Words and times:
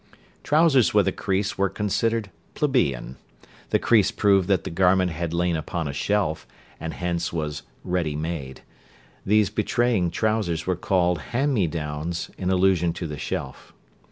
Trousers 0.43 0.95
with 0.95 1.07
a 1.07 1.11
crease 1.11 1.59
were 1.59 1.69
considered 1.69 2.31
plebeian; 2.55 3.17
the 3.69 3.77
crease 3.77 4.09
proved 4.09 4.47
that 4.47 4.63
the 4.63 4.71
garment 4.71 5.11
had 5.11 5.31
lain 5.31 5.55
upon 5.55 5.87
a 5.87 5.93
shelf, 5.93 6.47
and 6.79 6.95
hence 6.95 7.31
was 7.31 7.61
"ready 7.83 8.15
made"; 8.15 8.61
these 9.27 9.51
betraying 9.51 10.09
trousers 10.09 10.65
were 10.65 10.75
called 10.75 11.19
"hand 11.19 11.53
me 11.53 11.67
downs," 11.67 12.31
in 12.35 12.49
allusion 12.49 12.93
to 12.93 13.05
the 13.05 13.19
shelf. 13.19 13.73